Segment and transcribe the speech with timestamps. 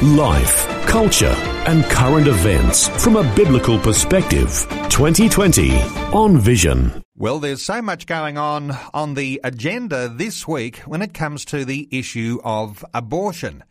[0.00, 1.34] Life, culture,
[1.66, 4.66] and current events from a biblical perspective.
[4.88, 5.80] 2020
[6.12, 7.04] on Vision.
[7.16, 11.64] Well, there's so much going on on the agenda this week when it comes to
[11.64, 13.62] the issue of abortion.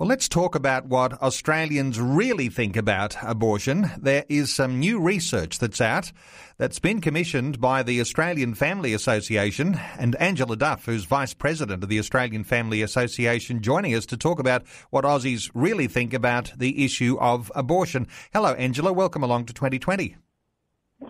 [0.00, 3.90] Well, let's talk about what Australians really think about abortion.
[3.98, 6.10] There is some new research that's out
[6.56, 11.90] that's been commissioned by the Australian Family Association and Angela Duff, who's Vice President of
[11.90, 16.82] the Australian Family Association, joining us to talk about what Aussies really think about the
[16.82, 18.06] issue of abortion.
[18.32, 18.94] Hello, Angela.
[18.94, 20.16] Welcome along to 2020.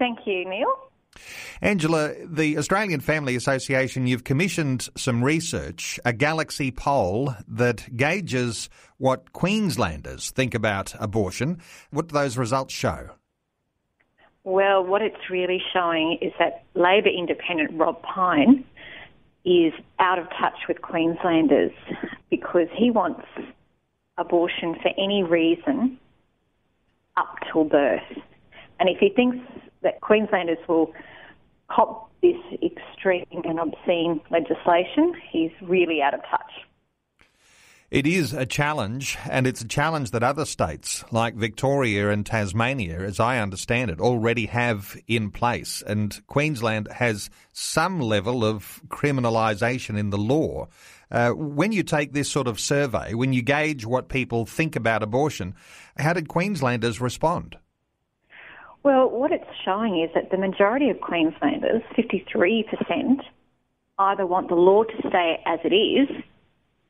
[0.00, 0.89] Thank you, Neil.
[1.60, 9.32] Angela, the Australian Family Association, you've commissioned some research, a galaxy poll that gauges what
[9.32, 11.60] Queenslanders think about abortion.
[11.90, 13.10] What do those results show?
[14.44, 18.64] Well, what it's really showing is that Labor independent Rob Pyne
[19.44, 21.72] is out of touch with Queenslanders
[22.30, 23.26] because he wants
[24.18, 25.98] abortion for any reason
[27.16, 28.02] up till birth.
[28.78, 29.38] And if he thinks
[29.82, 30.92] that Queenslanders will
[31.68, 36.52] cop this extreme and obscene legislation, he's really out of touch.
[37.90, 43.00] It is a challenge, and it's a challenge that other states like Victoria and Tasmania,
[43.00, 45.82] as I understand it, already have in place.
[45.84, 50.68] And Queensland has some level of criminalisation in the law.
[51.10, 55.02] Uh, when you take this sort of survey, when you gauge what people think about
[55.02, 55.56] abortion,
[55.98, 57.56] how did Queenslanders respond?
[58.82, 63.20] Well, what it's showing is that the majority of Queenslanders, 53%,
[63.98, 66.08] either want the law to stay as it is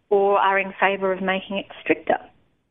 [0.09, 2.17] or are in favour of making it stricter.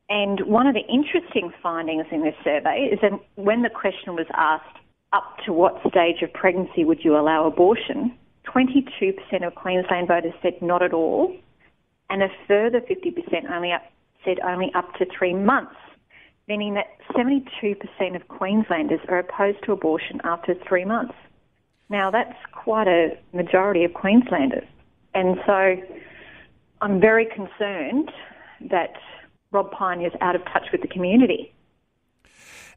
[0.08, 4.26] And one of the interesting findings in this survey is that when the question was
[4.34, 4.76] asked,
[5.12, 8.16] up to what stage of pregnancy would you allow abortion,
[8.46, 11.36] 22% of Queensland voters said not at all,
[12.08, 13.82] and a further 50% only up,
[14.24, 15.74] said only up to three months
[16.50, 21.14] meaning that 72% of Queenslanders are opposed to abortion after three months.
[21.88, 24.66] Now, that's quite a majority of Queenslanders.
[25.14, 25.76] And so
[26.80, 28.10] I'm very concerned
[28.68, 28.94] that
[29.52, 31.54] Rob Pyne is out of touch with the community.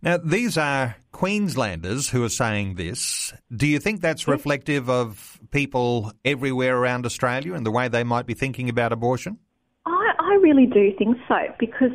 [0.03, 3.33] Now, these are Queenslanders who are saying this.
[3.55, 4.31] Do you think that's hmm?
[4.31, 9.39] reflective of people everywhere around Australia and the way they might be thinking about abortion?
[9.87, 11.91] I, I really do think so because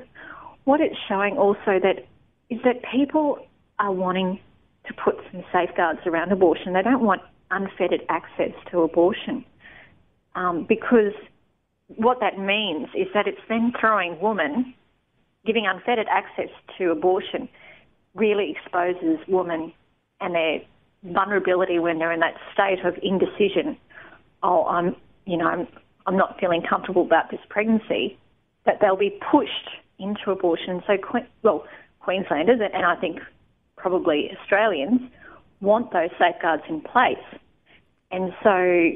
[0.69, 2.05] what it's showing also that
[2.51, 3.39] is that people
[3.79, 4.39] are wanting
[4.87, 6.75] to put some safeguards around abortion.
[6.75, 9.47] They don't want unfettered access to abortion
[10.35, 11.15] um, because
[11.97, 14.75] what that means is that it's then throwing women,
[15.47, 17.49] giving unfettered access to abortion,
[18.15, 19.73] really exposes women
[20.21, 20.61] and their
[21.03, 23.75] vulnerability when they're in that state of indecision.
[24.43, 25.67] Oh, I'm, you know, I'm,
[26.07, 28.19] I'm not feeling comfortable about this pregnancy.
[28.67, 30.83] That they'll be pushed into abortion.
[30.87, 30.95] So,
[31.43, 31.65] well,
[32.01, 33.21] Queenslanders and I think
[33.77, 35.01] probably Australians
[35.61, 37.17] want those safeguards in place.
[38.11, 38.91] And so,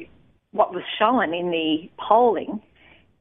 [0.52, 2.60] what was shown in the polling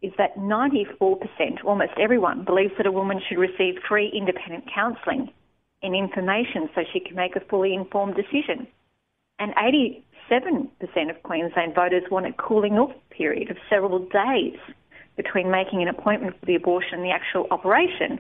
[0.02, 5.32] is that 94%, almost everyone, believes that a woman should receive free independent counselling
[5.84, 8.68] and information so she can make a fully informed decision.
[9.40, 14.58] And 87% of Queensland voters want a cooling off period of several days
[15.22, 18.20] between making an appointment for the abortion and the actual operation.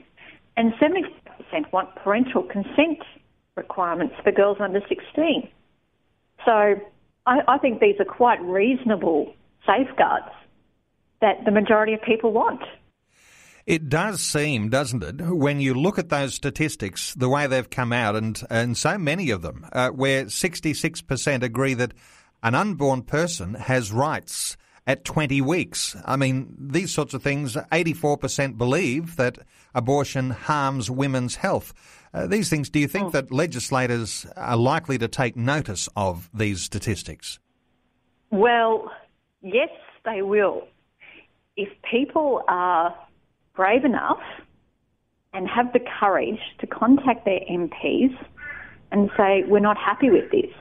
[0.58, 3.00] And 70% want parental consent
[3.56, 5.48] requirements for girls under 16.
[6.46, 6.76] So
[7.26, 9.34] I, I think these are quite reasonable
[9.66, 10.32] safeguards
[11.22, 12.62] that the majority of people want.
[13.66, 17.94] It does seem, doesn't it, when you look at those statistics, the way they've come
[17.94, 21.94] out, and, and so many of them, uh, where 66% agree that
[22.42, 25.96] an unborn person has rights at 20 weeks.
[26.06, 29.38] I mean, these sorts of things, 84% believe that
[29.76, 31.74] abortion harms women's health.
[32.14, 33.10] Uh, these things, do you think oh.
[33.12, 37.40] that legislators are likely to take notice of these statistics?
[38.32, 38.92] Well,
[39.42, 39.70] yes,
[40.04, 40.68] they will.
[41.56, 42.96] If people are
[43.56, 44.22] brave enough
[45.34, 48.16] and have the courage to contact their MPs
[48.92, 50.52] and say, we're not happy with this,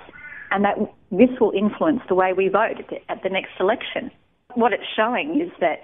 [0.51, 0.77] and that
[1.11, 2.77] this will influence the way we vote
[3.09, 4.11] at the, next election.
[4.55, 5.83] What it's showing is that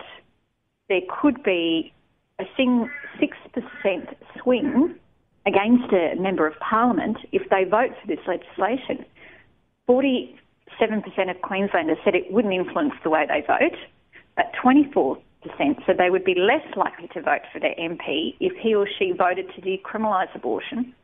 [0.89, 1.93] there could be
[2.39, 2.89] a 6%
[4.41, 4.95] swing
[5.47, 9.05] against a member of parliament if they vote for this legislation.
[9.89, 10.35] 47%
[11.31, 13.77] of Queenslanders said it wouldn't influence the way they vote,
[14.37, 15.17] but 24%
[15.87, 19.13] said they would be less likely to vote for their MP if he or she
[19.13, 20.95] voted to decriminalise abortion.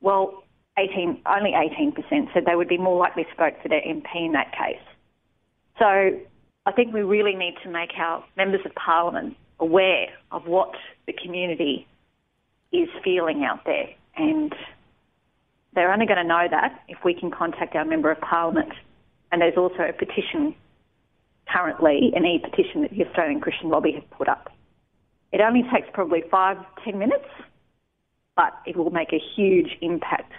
[0.00, 0.43] Well,
[0.78, 4.32] 18, only 18% said they would be more likely to vote for their MP in
[4.32, 4.82] that case.
[5.78, 6.20] So
[6.66, 10.74] I think we really need to make our members of parliament aware of what
[11.06, 11.86] the community
[12.72, 13.88] is feeling out there.
[14.16, 14.54] And
[15.74, 18.72] they're only going to know that if we can contact our Member of Parliament.
[19.30, 20.54] And there's also a petition
[21.52, 24.50] currently, an e-petition that the Australian Christian Lobby have put up.
[25.32, 27.28] It only takes probably five, ten minutes,
[28.36, 30.32] but it will make a huge impact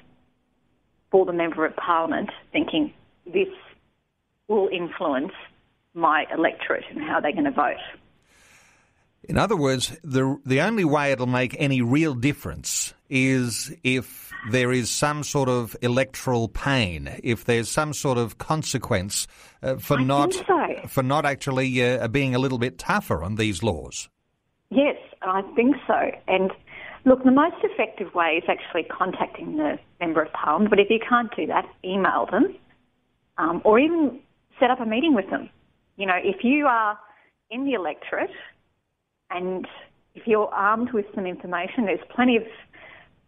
[1.15, 2.93] for the Member of Parliament thinking
[3.25, 3.47] this
[4.49, 5.31] will influence
[5.93, 7.77] my electorate and how they're going to vote.
[9.23, 14.73] In other words, the the only way it'll make any real difference is if there
[14.73, 19.25] is some sort of electoral pain, if there's some sort of consequence
[19.63, 20.87] uh, for I not so.
[20.89, 24.09] for not actually uh, being a little bit tougher on these laws.
[24.69, 26.11] Yes, I think so.
[26.27, 26.51] And
[27.05, 30.69] look, the most effective way is actually contacting the member of parliament.
[30.69, 32.55] But if you can't do that, email them,
[33.37, 34.19] um, or even
[34.59, 35.49] set up a meeting with them.
[35.97, 36.97] You know, if you are
[37.51, 38.31] in the electorate
[39.29, 39.67] and
[40.15, 42.43] if you're armed with some information, there's plenty of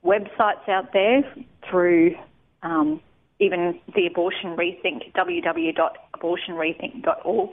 [0.03, 1.21] websites out there
[1.69, 2.15] through
[2.63, 3.01] um,
[3.39, 7.49] even the Abortion Rethink, www.abortionrethink.org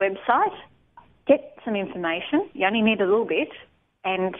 [0.00, 0.56] website.
[1.26, 2.48] Get some information.
[2.52, 3.50] You only need a little bit,
[4.04, 4.36] and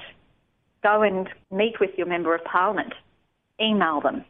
[0.85, 2.93] go and meet with your member of parliament.
[3.61, 4.25] Email them.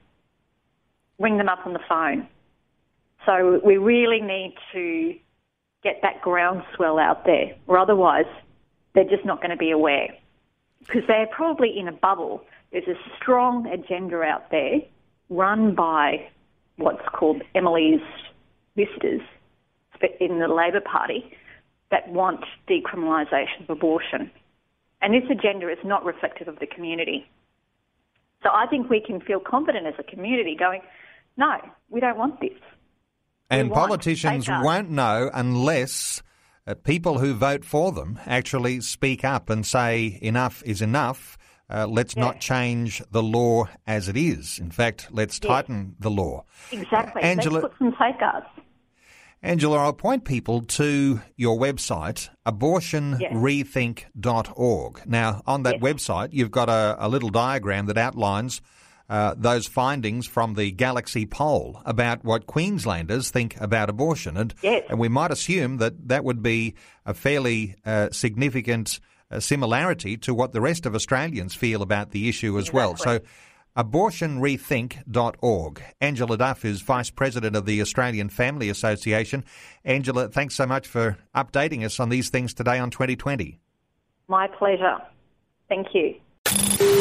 [1.19, 2.27] Ring them up on the phone.
[3.27, 5.15] So we really need to
[5.83, 8.27] get that groundswell out there, or otherwise
[8.95, 10.09] they're just not going to be aware
[10.81, 12.43] because they're probably in a bubble.
[12.73, 14.81] There's a strong agenda out there
[15.31, 16.29] run by
[16.77, 18.01] what's called Emily's
[18.77, 19.23] visitors
[20.21, 21.37] in the Labor Party
[21.91, 24.31] that want decriminalisation of abortion.
[25.05, 27.27] And this agenda is not reflective of the community.
[28.43, 30.81] So I think we can feel confident as a community going,
[31.37, 31.57] no,
[31.91, 32.59] we don't want this.
[33.51, 36.23] And want politicians won't know unless
[36.67, 41.37] uh, people who vote for them actually speak up and say enough is enough.
[41.69, 44.59] Uh, let's not change the law as it is.
[44.59, 46.45] In fact, let's tighten the law.
[46.73, 47.21] Exactly.
[47.23, 48.47] Angela- Let's put some safeguards.
[49.45, 55.07] Angela, I'll point people to your website, abortionrethink.org.
[55.07, 58.63] Now, on that website, you've got a, a little diagram that outlines
[59.11, 64.39] uh, those findings from the Galaxy poll about what Queenslanders think about abortion.
[64.39, 64.85] And, Yes.
[64.89, 66.75] and we might assume that that would be
[67.05, 68.99] a fairly uh, significant
[69.31, 72.97] uh, similarity to what the rest of Australians feel about the issue as well.
[72.97, 73.21] So,
[73.77, 75.83] abortionrethink.org.
[76.01, 79.45] Angela Duff is Vice President of the Australian Family Association.
[79.85, 83.59] Angela, thanks so much for updating us on these things today on 2020.
[84.29, 84.99] My pleasure.
[85.69, 86.15] Thank you.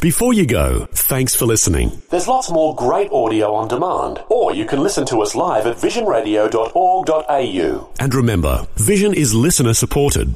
[0.01, 2.01] Before you go, thanks for listening.
[2.09, 5.77] There's lots more great audio on demand, or you can listen to us live at
[5.77, 7.89] visionradio.org.au.
[7.99, 10.35] And remember, Vision is listener supported.